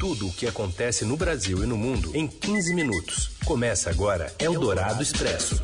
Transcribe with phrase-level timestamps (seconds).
[0.00, 3.36] Tudo o que acontece no Brasil e no mundo em 15 minutos.
[3.44, 5.60] Começa agora Eldorado Expresso.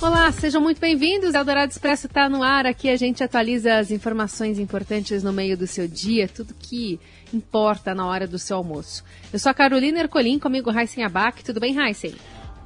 [0.00, 1.34] Olá, sejam muito bem-vindos.
[1.34, 2.66] Eldorado Expresso está no ar.
[2.66, 7.00] Aqui a gente atualiza as informações importantes no meio do seu dia, tudo que
[7.34, 9.02] importa na hora do seu almoço.
[9.32, 11.42] Eu sou a Carolina Ercolim, comigo Raíssen Abac.
[11.42, 12.14] Tudo bem, Raíssen?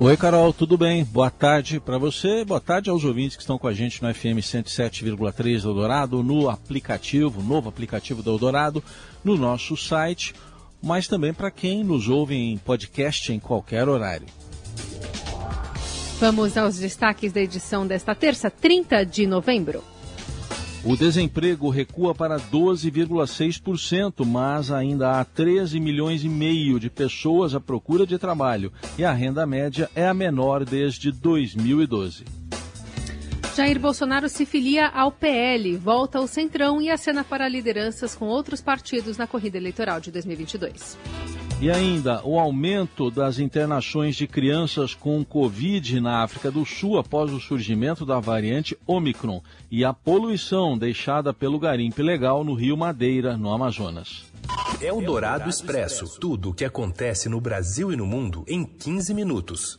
[0.04, 1.04] Oi, Carol, tudo bem?
[1.04, 4.42] Boa tarde para você, boa tarde aos ouvintes que estão com a gente no FM
[4.42, 8.82] 107,3 do Eldorado, no aplicativo, novo aplicativo do Eldorado,
[9.22, 10.34] no nosso site,
[10.82, 14.26] mas também para quem nos ouve em podcast em qualquer horário.
[16.18, 19.84] Vamos aos destaques da edição desta terça, 30 de novembro.
[20.84, 27.60] O desemprego recua para 12,6%, mas ainda há 13 milhões e meio de pessoas à
[27.60, 32.24] procura de trabalho e a renda média é a menor desde 2012.
[33.54, 38.60] Jair Bolsonaro se filia ao PL, volta ao Centrão e acena para lideranças com outros
[38.60, 40.98] partidos na corrida eleitoral de 2022.
[41.62, 47.30] E ainda o aumento das internações de crianças com Covid na África do Sul após
[47.30, 53.36] o surgimento da variante Omicron e a poluição deixada pelo garimpo ilegal no Rio Madeira,
[53.36, 54.24] no Amazonas.
[54.80, 56.18] É o Dourado Expresso.
[56.18, 59.78] Tudo o que acontece no Brasil e no mundo em 15 minutos.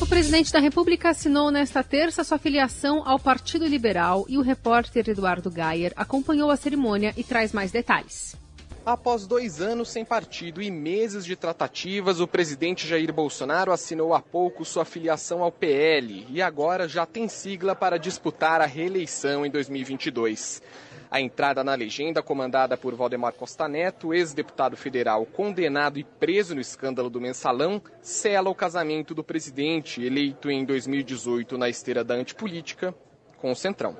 [0.00, 5.08] O presidente da República assinou nesta terça sua filiação ao Partido Liberal e o repórter
[5.08, 8.38] Eduardo Gayer acompanhou a cerimônia e traz mais detalhes.
[8.84, 14.22] Após dois anos sem partido e meses de tratativas, o presidente Jair Bolsonaro assinou há
[14.22, 19.50] pouco sua filiação ao PL e agora já tem sigla para disputar a reeleição em
[19.50, 20.62] 2022.
[21.10, 26.60] A entrada na legenda, comandada por Valdemar Costa Neto, ex-deputado federal condenado e preso no
[26.60, 32.94] escândalo do mensalão, sela o casamento do presidente, eleito em 2018 na esteira da antipolítica,
[33.36, 33.94] com o Centrão.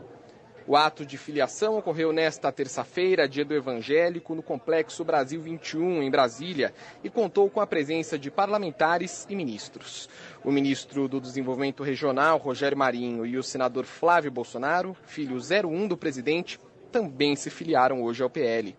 [0.71, 6.09] O ato de filiação ocorreu nesta terça-feira, dia do Evangélico, no Complexo Brasil 21, em
[6.09, 10.09] Brasília, e contou com a presença de parlamentares e ministros.
[10.45, 15.97] O ministro do Desenvolvimento Regional, Rogério Marinho, e o senador Flávio Bolsonaro, filho 01 do
[15.97, 16.61] presidente,
[16.93, 18.77] também se filiaram hoje ao PL.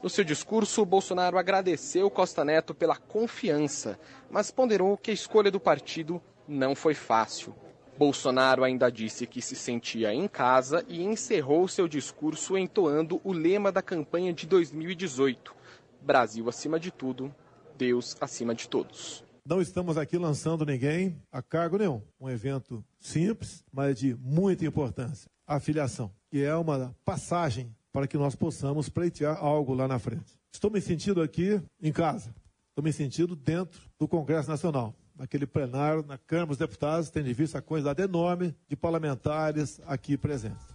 [0.00, 3.98] No seu discurso, Bolsonaro agradeceu Costa Neto pela confiança,
[4.30, 7.52] mas ponderou que a escolha do partido não foi fácil.
[7.98, 13.72] Bolsonaro ainda disse que se sentia em casa e encerrou seu discurso entoando o lema
[13.72, 15.54] da campanha de 2018:
[16.02, 17.34] Brasil acima de tudo,
[17.76, 19.24] Deus acima de todos.
[19.46, 22.02] Não estamos aqui lançando ninguém a cargo nenhum.
[22.20, 25.30] Um evento simples, mas de muita importância.
[25.46, 30.34] A filiação, que é uma passagem para que nós possamos pleitear algo lá na frente.
[30.52, 32.34] Estou me sentindo aqui em casa.
[32.70, 37.56] Estou me sentindo dentro do Congresso Nacional naquele plenário, na Câmara dos Deputados, tendo visto
[37.56, 40.66] a quantidade enorme de parlamentares aqui presentes.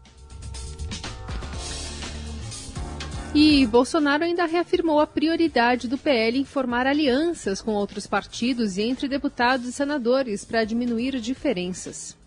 [3.33, 8.81] E Bolsonaro ainda reafirmou a prioridade do PL em formar alianças com outros partidos e
[8.81, 12.19] entre deputados e senadores para diminuir diferenças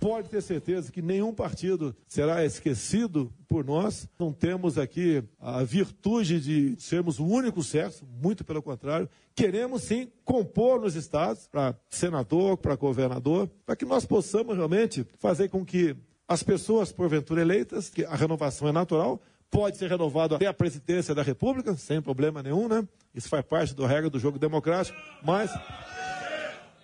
[0.00, 4.08] pode ter certeza que nenhum partido será esquecido por nós.
[4.18, 9.08] Não temos aqui a virtude de sermos o único sexo, muito pelo contrário.
[9.34, 15.48] Queremos sim compor nos estados, para senador, para governador, para que nós possamos realmente fazer
[15.48, 19.20] com que as pessoas, porventura eleitas, que a renovação é natural,
[19.50, 22.86] pode ser renovado até a presidência da República, sem problema nenhum, né?
[23.14, 25.50] Isso faz parte da regra do jogo democrático, mas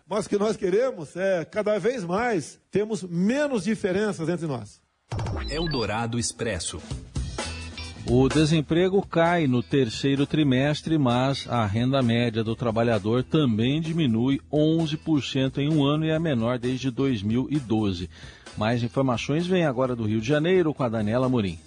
[0.08, 4.80] mas o que nós queremos é, cada vez mais, temos menos diferenças entre nós.
[5.48, 6.80] Eldorado Expresso.
[8.06, 15.56] O desemprego cai no terceiro trimestre, mas a renda média do trabalhador também diminui 11%
[15.56, 18.10] em um ano e é a menor desde 2012.
[18.58, 21.58] Mais informações vêm agora do Rio de Janeiro com a Daniela Morim.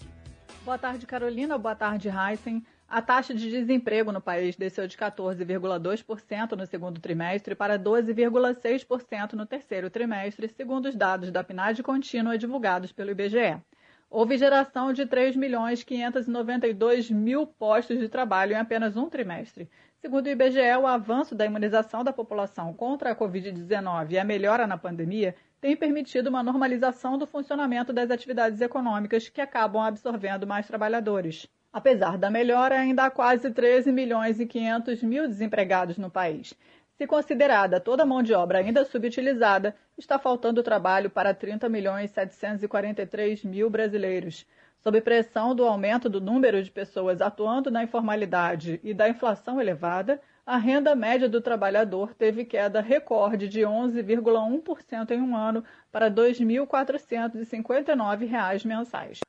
[0.64, 1.58] Boa tarde, Carolina.
[1.58, 2.64] Boa tarde, Heisen.
[2.90, 9.46] A taxa de desemprego no país desceu de 14,2% no segundo trimestre para 12,6% no
[9.46, 13.62] terceiro trimestre, segundo os dados da PNAD contínua divulgados pelo IBGE.
[14.10, 19.70] Houve geração de 3 milhões 592 mil postos de trabalho em apenas um trimestre.
[20.00, 24.66] Segundo o IBGE, o avanço da imunização da população contra a Covid-19 e a melhora
[24.66, 30.66] na pandemia tem permitido uma normalização do funcionamento das atividades econômicas que acabam absorvendo mais
[30.66, 31.50] trabalhadores.
[31.72, 36.56] Apesar da melhora, ainda há quase 13 milhões e 500 mil desempregados no país.
[36.98, 42.10] Se considerada toda a mão de obra ainda subutilizada, está faltando trabalho para 30 milhões
[42.10, 44.48] 743 mil brasileiros.
[44.80, 50.20] Sob pressão do aumento do número de pessoas atuando na informalidade e da inflação elevada,
[50.46, 56.16] a renda média do trabalhador teve queda recorde de 11,1% em um ano para R$
[56.16, 59.20] 2.459 mensais.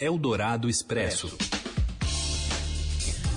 [0.00, 1.36] Eldorado Expresso.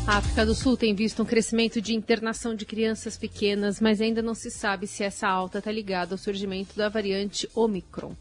[0.05, 4.21] A África do Sul tem visto um crescimento de internação de crianças pequenas, mas ainda
[4.21, 8.15] não se sabe se essa alta está ligada ao surgimento da variante Omicron.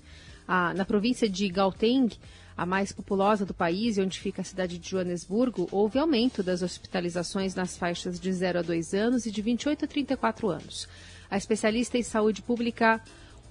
[0.49, 2.09] Ah, na província de Gauteng,
[2.57, 6.63] a mais populosa do país e onde fica a cidade de Joanesburgo, houve aumento das
[6.63, 10.89] hospitalizações nas faixas de 0 a 2 anos e de 28 a 34 anos.
[11.31, 13.03] A especialista em saúde pública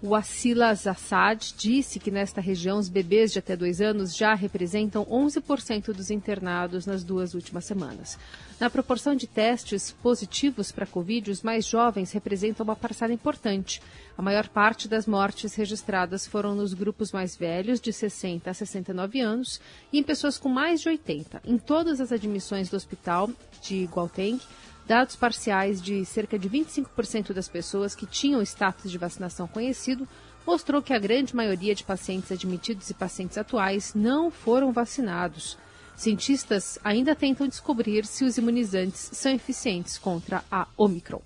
[0.01, 5.05] o Assila Zassad disse que nesta região os bebês de até dois anos já representam
[5.05, 8.17] 11% dos internados nas duas últimas semanas.
[8.59, 13.81] Na proporção de testes positivos para Covid, os mais jovens representam uma parcela importante.
[14.17, 19.19] A maior parte das mortes registradas foram nos grupos mais velhos, de 60 a 69
[19.19, 19.59] anos,
[19.91, 21.41] e em pessoas com mais de 80.
[21.45, 23.29] Em todas as admissões do hospital
[23.61, 24.39] de Gauteng,
[24.89, 30.07] Dados parciais de cerca de 25% das pessoas que tinham status de vacinação conhecido
[30.47, 35.59] mostrou que a grande maioria de pacientes admitidos e pacientes atuais não foram vacinados.
[35.95, 41.21] Cientistas ainda tentam descobrir se os imunizantes são eficientes contra a Omicron.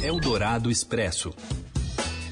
[0.00, 1.34] Eldorado Expresso.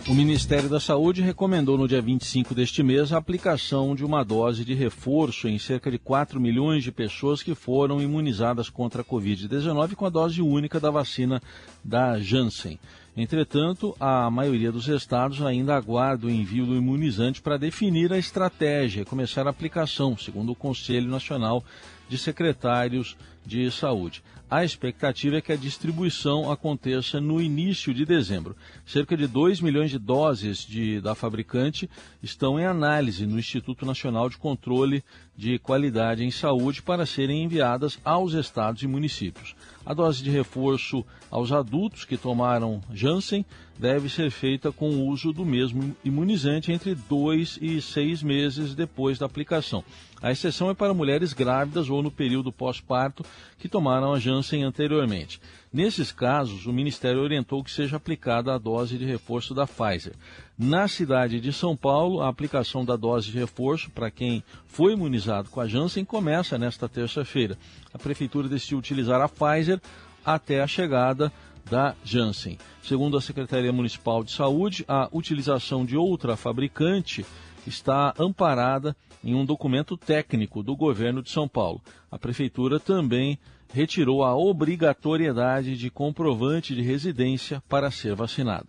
[0.08, 4.64] O Ministério da Saúde recomendou no dia 25 deste mês a aplicação de uma dose
[4.64, 9.97] de reforço em cerca de 4 milhões de pessoas que foram imunizadas contra a Covid-19
[9.97, 11.43] com a dose única da vacina
[11.82, 12.79] da Janssen.
[13.17, 19.00] Entretanto, a maioria dos estados ainda aguarda o envio do imunizante para definir a estratégia
[19.00, 21.64] e começar a aplicação, segundo o Conselho Nacional
[22.08, 24.23] de Secretários de Saúde.
[24.49, 28.56] A expectativa é que a distribuição aconteça no início de dezembro.
[28.87, 31.91] Cerca de 2 milhões de doses de, da fabricante
[32.23, 35.03] estão em análise no Instituto Nacional de Controle
[35.37, 39.56] de Qualidade em Saúde para serem enviadas aos estados e municípios.
[39.85, 43.44] A dose de reforço aos adultos que tomaram Janssen
[43.78, 49.19] deve ser feita com o uso do mesmo imunizante entre dois e seis meses depois
[49.19, 49.84] da aplicação.
[50.23, 53.25] A exceção é para mulheres grávidas ou no período pós-parto
[53.58, 55.40] que tomaram a Janssen anteriormente.
[55.70, 60.14] Nesses casos, o Ministério orientou que seja aplicada a dose de reforço da Pfizer.
[60.58, 65.50] Na cidade de São Paulo, a aplicação da dose de reforço para quem foi imunizado
[65.50, 67.58] com a Janssen começa nesta terça-feira.
[67.93, 69.79] A Prefeitura decidiu utilizar a Pfizer
[70.26, 71.32] até a chegada
[71.70, 72.58] da Janssen.
[72.82, 77.25] Segundo a Secretaria Municipal de Saúde, a utilização de outra fabricante
[77.67, 81.81] está amparada em um documento técnico do governo de São Paulo.
[82.11, 83.38] A prefeitura também
[83.73, 88.69] retirou a obrigatoriedade de comprovante de residência para ser vacinado.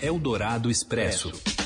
[0.00, 1.59] Eldorado Expresso.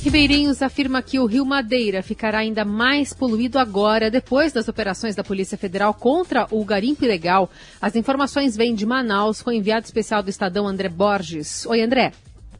[0.00, 5.24] Ribeirinhos afirma que o Rio Madeira ficará ainda mais poluído agora, depois das operações da
[5.24, 7.50] Polícia Federal contra o garimpo ilegal.
[7.80, 11.66] As informações vêm de Manaus com o enviado especial do Estadão, André Borges.
[11.66, 12.12] Oi, André.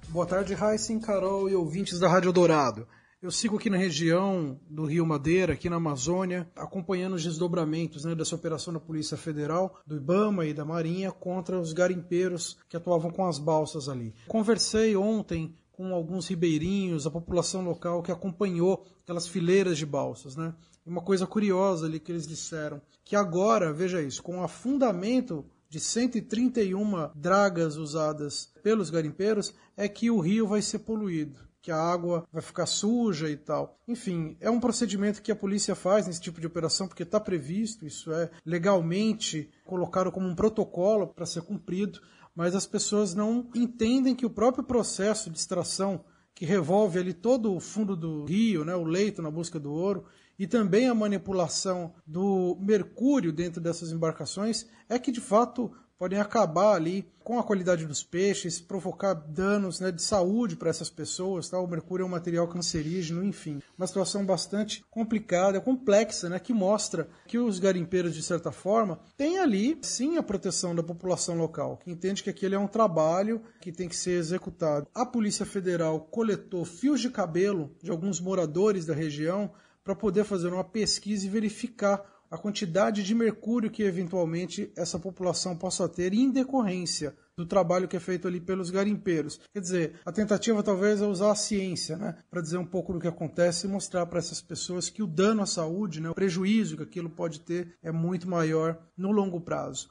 [0.08, 2.87] Boa tarde, Raíssen, Carol e ouvintes da Rádio Dourado.
[3.20, 8.14] Eu sigo aqui na região do Rio Madeira, aqui na Amazônia, acompanhando os desdobramentos né,
[8.14, 13.11] dessa operação da Polícia Federal, do IBAMA e da Marinha contra os garimpeiros que atuavam
[13.11, 14.14] com as balsas ali.
[14.29, 20.53] Conversei ontem com alguns ribeirinhos, a população local que acompanhou aquelas fileiras de balsas, né?
[20.85, 25.79] Uma coisa curiosa ali que eles disseram, que agora, veja isso, com o afundamento de
[25.79, 32.27] 131 dragas usadas pelos garimpeiros, é que o rio vai ser poluído que a água
[32.33, 33.79] vai ficar suja e tal.
[33.87, 37.87] Enfim, é um procedimento que a polícia faz nesse tipo de operação porque está previsto,
[37.87, 42.00] isso é legalmente colocado como um protocolo para ser cumprido,
[42.38, 47.52] mas as pessoas não entendem que o próprio processo de extração que revolve ali todo
[47.52, 50.04] o fundo do rio, né, o leito na busca do ouro,
[50.38, 56.75] e também a manipulação do mercúrio dentro dessas embarcações, é que de fato podem acabar
[56.75, 61.49] ali com a qualidade dos peixes, provocar danos né, de saúde para essas pessoas.
[61.49, 61.59] Tá?
[61.59, 63.61] O mercúrio é um material cancerígeno, enfim.
[63.76, 69.38] Uma situação bastante complicada, complexa, né, que mostra que os garimpeiros, de certa forma, têm
[69.38, 73.73] ali sim a proteção da população local, que entende que aquele é um trabalho que
[73.73, 74.87] tem que ser executado.
[74.95, 79.50] A Polícia Federal coletou fios de cabelo de alguns moradores da região
[79.85, 85.56] para poder fazer uma pesquisa e verificar a quantidade de mercúrio que eventualmente essa população
[85.56, 89.40] possa ter em decorrência do trabalho que é feito ali pelos garimpeiros.
[89.52, 92.99] Quer dizer, a tentativa talvez é usar a ciência, né, para dizer um pouco do
[92.99, 96.76] que acontece e mostrar para essas pessoas que o dano à saúde, né, o prejuízo
[96.76, 99.88] que aquilo pode ter é muito maior no longo prazo.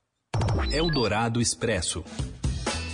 [0.72, 2.04] Eldorado Expresso.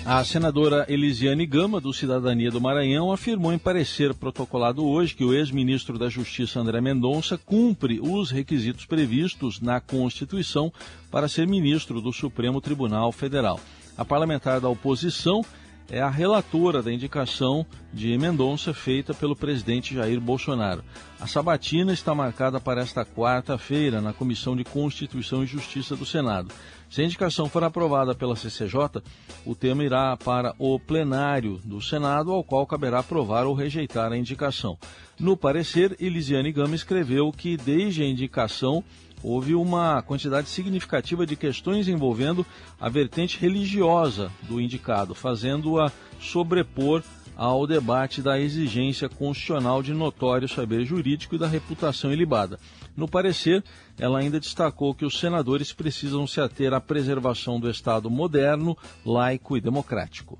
[0.05, 5.33] A senadora Elisiane Gama, do Cidadania do Maranhão, afirmou em parecer protocolado hoje que o
[5.33, 10.74] ex-ministro da Justiça André Mendonça cumpre os requisitos previstos na Constituição
[11.10, 13.62] para ser ministro do Supremo Tribunal Federal.
[13.98, 15.41] A parlamentar da oposição
[15.89, 20.83] é a relatora da indicação de Mendonça feita pelo presidente Jair Bolsonaro.
[21.17, 26.53] A sabatina está marcada para esta quarta-feira na Comissão de Constituição e Justiça do Senado.
[26.93, 29.01] Se a indicação for aprovada pela CCJ,
[29.43, 34.15] o tema irá para o plenário do Senado, ao qual caberá aprovar ou rejeitar a
[34.15, 34.77] indicação.
[35.19, 38.83] No parecer, Elisiane Gama escreveu que, desde a indicação,
[39.23, 42.45] houve uma quantidade significativa de questões envolvendo
[42.79, 47.01] a vertente religiosa do indicado, fazendo-a sobrepor
[47.36, 52.60] ao debate da exigência constitucional de notório saber jurídico e da reputação ilibada.
[52.96, 53.63] No parecer,
[54.00, 59.58] ela ainda destacou que os senadores precisam se ater à preservação do Estado moderno, laico
[59.58, 60.40] e democrático.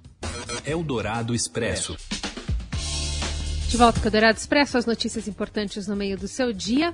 [0.66, 1.98] Eldorado Expresso.
[3.68, 6.94] De volta com o Eldorado Expresso, as notícias importantes no meio do seu dia.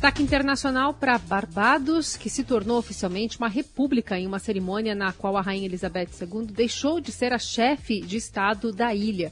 [0.00, 5.36] Destaque internacional para Barbados, que se tornou oficialmente uma república em uma cerimônia na qual
[5.36, 9.30] a Rainha Elizabeth II deixou de ser a chefe de Estado da ilha.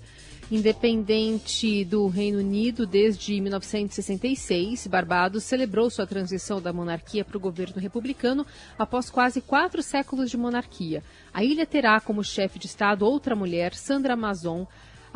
[0.50, 7.80] Independente do Reino Unido desde 1966, Barbados celebrou sua transição da monarquia para o governo
[7.80, 8.46] republicano
[8.78, 11.02] após quase quatro séculos de monarquia.
[11.32, 14.66] A ilha terá como chefe de Estado outra mulher, Sandra Mazon,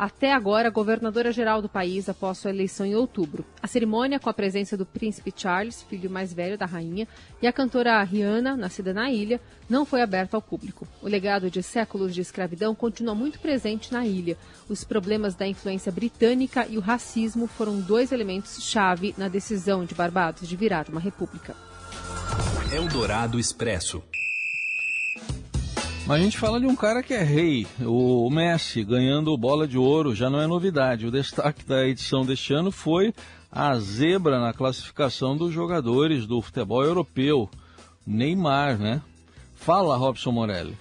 [0.03, 3.45] até agora governadora-geral do país após sua eleição em outubro.
[3.61, 7.07] A cerimônia, com a presença do príncipe Charles, filho mais velho da rainha,
[7.41, 10.85] e a cantora Rihanna, nascida na ilha, não foi aberta ao público.
[11.01, 14.37] O legado de séculos de escravidão continua muito presente na ilha.
[14.67, 20.49] Os problemas da influência britânica e o racismo foram dois elementos-chave na decisão de Barbados
[20.49, 21.55] de virar uma república.
[22.73, 24.03] Eldorado Expresso.
[26.05, 29.77] Mas a gente fala de um cara que é rei, o Messi, ganhando bola de
[29.77, 31.07] ouro, já não é novidade.
[31.07, 33.13] O destaque da edição deste ano foi
[33.49, 37.49] a zebra na classificação dos jogadores do futebol europeu,
[38.05, 39.01] Neymar, né?
[39.55, 40.77] Fala, Robson Morelli.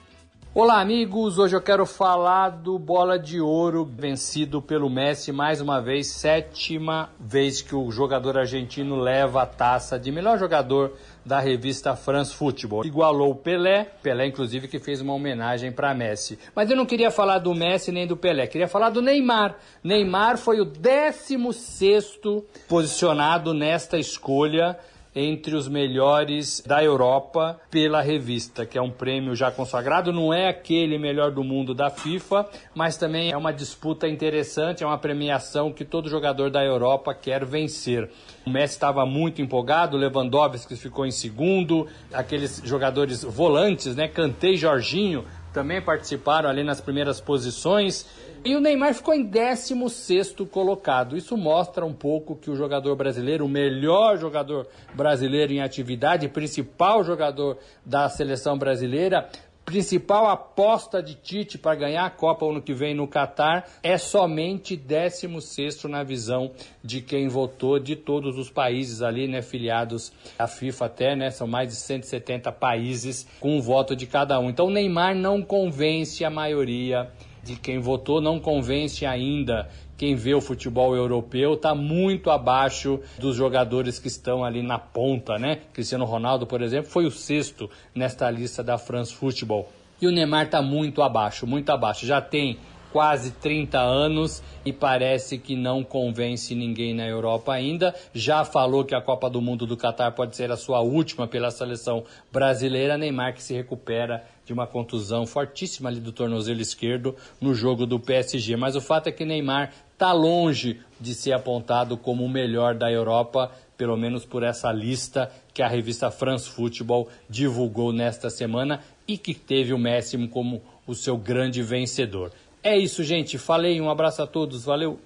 [0.53, 1.39] Olá, amigos.
[1.39, 7.11] Hoje eu quero falar do Bola de Ouro vencido pelo Messi mais uma vez, sétima
[7.19, 10.93] vez que o jogador argentino leva a taça de melhor jogador
[11.25, 12.85] da revista France Football.
[12.85, 16.39] Igualou o Pelé, Pelé inclusive que fez uma homenagem para Messi.
[16.55, 19.57] Mas eu não queria falar do Messi nem do Pelé, queria falar do Neymar.
[19.83, 22.21] Neymar foi o 16
[22.69, 24.79] posicionado nesta escolha
[25.15, 30.49] entre os melhores da Europa pela revista, que é um prêmio já consagrado, não é
[30.49, 35.73] aquele melhor do mundo da FIFA, mas também é uma disputa interessante, é uma premiação
[35.73, 38.11] que todo jogador da Europa quer vencer.
[38.47, 44.57] O Messi estava muito empolgado, Lewandowski ficou em segundo, aqueles jogadores volantes, né, Kanté e
[44.57, 48.07] Jorginho, também participaram ali nas primeiras posições.
[48.45, 51.17] E o Neymar ficou em 16 colocado.
[51.17, 57.05] Isso mostra um pouco que o jogador brasileiro, o melhor jogador brasileiro em atividade, principal
[57.05, 59.29] jogador da seleção brasileira,
[59.65, 64.77] principal aposta de Tite para ganhar a Copa ano que vem no Catar é somente
[64.77, 66.51] 16 na visão
[66.83, 71.47] de quem votou de todos os países ali, né, filiados à FIFA até, né, são
[71.47, 74.51] mais de 170 países com o voto de cada um.
[74.51, 77.11] Então Neymar não convence a maioria
[77.43, 79.69] de quem votou, não convence ainda
[80.03, 85.39] quem vê o futebol europeu está muito abaixo dos jogadores que estão ali na ponta,
[85.39, 85.61] né?
[85.73, 89.69] Cristiano Ronaldo, por exemplo, foi o sexto nesta lista da France Football.
[90.01, 92.05] E o Neymar está muito abaixo, muito abaixo.
[92.05, 92.59] Já tem
[92.93, 97.95] quase 30 anos e parece que não convence ninguém na Europa ainda.
[98.13, 101.51] Já falou que a Copa do Mundo do Catar pode ser a sua última pela
[101.51, 102.99] seleção brasileira.
[102.99, 107.99] Neymar que se recupera de uma contusão fortíssima ali do tornozelo esquerdo no jogo do
[107.99, 108.57] PSG.
[108.57, 112.91] Mas o fato é que Neymar está longe de ser apontado como o melhor da
[112.91, 119.17] Europa, pelo menos por essa lista que a revista France Football divulgou nesta semana e
[119.17, 122.33] que teve o Messi como o seu grande vencedor.
[122.65, 123.39] É isso, gente.
[123.39, 124.99] Falei, um abraço a todos, valeu.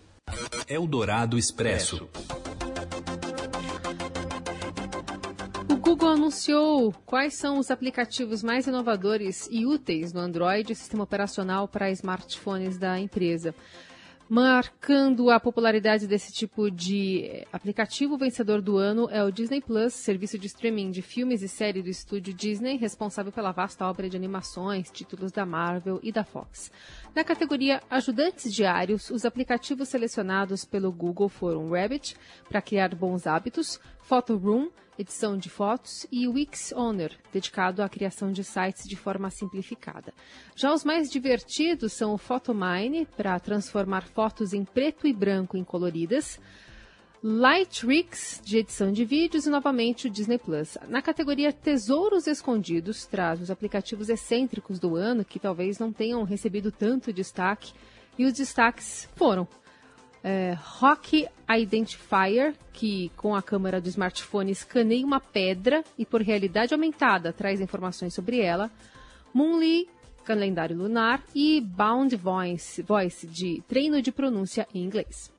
[0.66, 2.08] Eldorado Expresso.
[5.68, 11.68] O Google anunciou quais são os aplicativos mais inovadores e úteis no Android, sistema operacional
[11.68, 13.54] para smartphones da empresa.
[14.28, 19.94] Marcando a popularidade desse tipo de aplicativo, o vencedor do ano é o Disney Plus,
[19.94, 24.16] serviço de streaming de filmes e séries do estúdio Disney, responsável pela vasta obra de
[24.16, 26.72] animações, títulos da Marvel e da Fox.
[27.16, 32.14] Na categoria Ajudantes Diários, os aplicativos selecionados pelo Google foram Rabbit,
[32.46, 34.68] para criar bons hábitos, Photo Room,
[34.98, 40.12] edição de fotos, e Wix Owner, dedicado à criação de sites de forma simplificada.
[40.54, 45.64] Já os mais divertidos são o Photomine, para transformar fotos em preto e branco em
[45.64, 46.38] coloridas,
[47.22, 50.76] Lightrix, de edição de vídeos, e novamente o Disney Plus.
[50.88, 56.70] Na categoria Tesouros Escondidos, traz os aplicativos excêntricos do ano, que talvez não tenham recebido
[56.70, 57.72] tanto destaque,
[58.18, 59.48] e os destaques foram
[60.22, 66.74] é, Rock Identifier, que com a câmera do smartphone escaneia uma pedra e por realidade
[66.74, 68.70] aumentada traz informações sobre ela,
[69.32, 69.88] Moonly,
[70.24, 75.35] calendário lunar, e Bound Voice, Voice de treino de pronúncia em inglês.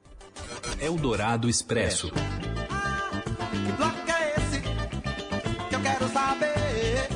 [0.80, 2.12] Eldorado Expresso.
[2.12, 7.08] Que bloco é esse que eu quero saber?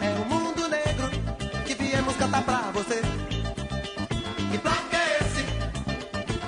[0.00, 1.10] É o mundo negro
[1.66, 3.02] que viemos cantar pra você.
[4.50, 5.42] Que bloco é esse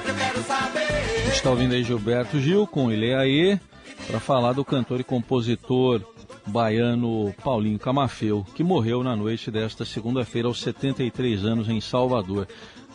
[0.05, 1.29] que eu quero saber?
[1.29, 3.61] Está ouvindo aí Gilberto Gil com Ile Aê
[4.07, 6.03] para falar do cantor e compositor
[6.47, 12.49] baiano Paulinho Camafeu, que morreu na noite desta segunda-feira aos 73 anos em Salvador.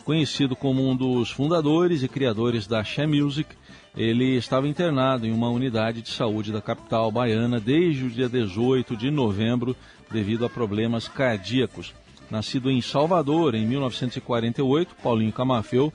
[0.06, 3.56] Conhecido como um dos fundadores e criadores da She Music,
[3.96, 8.96] ele estava internado em uma unidade de saúde da capital baiana desde o dia 18
[8.96, 9.74] de novembro
[10.08, 11.92] devido a problemas cardíacos.
[12.30, 15.92] Nascido em Salvador em 1948, Paulinho Camafeu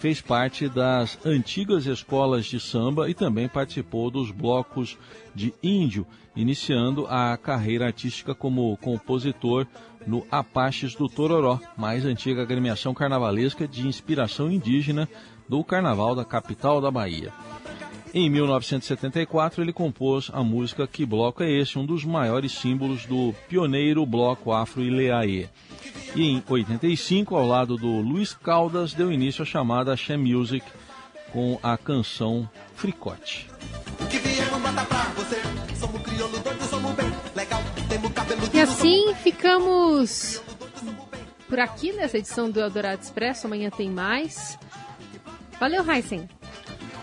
[0.00, 4.96] fez parte das antigas escolas de samba e também participou dos blocos
[5.34, 9.66] de índio, iniciando a carreira artística como compositor
[10.06, 15.06] no Apaches do Tororó, mais antiga agremiação carnavalesca de inspiração indígena
[15.46, 17.30] do carnaval da capital da Bahia.
[18.12, 23.32] Em 1974, ele compôs a música Que Bloco é Esse, um dos maiores símbolos do
[23.48, 25.46] pioneiro bloco afro-ileaê.
[26.16, 30.66] E em 85, ao lado do Luiz Caldas, deu início à chamada She Music
[31.32, 33.48] com a canção Fricote.
[38.52, 40.42] E assim ficamos
[41.48, 43.46] por aqui nessa edição do Eldorado Expresso.
[43.46, 44.58] Amanhã tem mais.
[45.60, 46.28] Valeu, Heisen.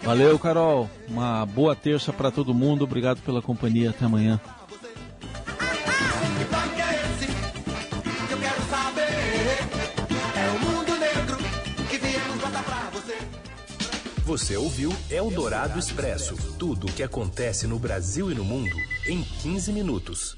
[0.04, 0.90] Valeu, Carol.
[1.08, 2.84] Uma boa terça para todo mundo.
[2.84, 3.90] Obrigado pela companhia.
[3.90, 4.40] Até amanhã.
[14.26, 18.76] Você ouviu Eldorado Expresso tudo o que acontece no Brasil e no mundo
[19.08, 20.38] em 15 minutos.